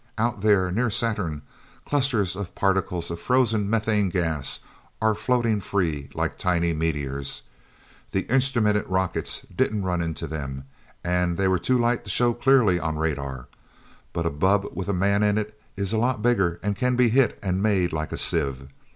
Out 0.17 0.41
there, 0.41 0.71
near 0.71 0.89
Saturn, 0.89 1.43
clusters 1.85 2.35
of 2.35 2.55
particles 2.55 3.11
of 3.11 3.19
frozen 3.19 3.69
methane 3.69 4.09
gas 4.09 4.61
are 4.99 5.13
floating 5.13 5.59
free 5.61 6.09
like 6.15 6.39
tiny 6.39 6.73
meteors. 6.73 7.43
The 8.09 8.23
instrumented 8.23 8.85
rockets 8.87 9.45
didn't 9.55 9.83
run 9.83 10.01
into 10.01 10.25
them, 10.25 10.63
and 11.03 11.37
they 11.37 11.47
were 11.47 11.59
too 11.59 11.77
light 11.77 12.03
to 12.05 12.09
show 12.09 12.33
clearly 12.33 12.79
on 12.79 12.97
radar. 12.97 13.47
But 14.11 14.25
a 14.25 14.31
bubb 14.31 14.69
with 14.73 14.89
a 14.89 14.93
man 14.93 15.21
in 15.21 15.37
it 15.37 15.55
is 15.77 15.93
lots 15.93 16.19
bigger, 16.23 16.59
and 16.63 16.75
can 16.75 16.95
be 16.95 17.09
hit 17.09 17.37
and 17.43 17.61
made 17.61 17.93
like 17.93 18.11
a 18.11 18.17
sieve. 18.17 18.69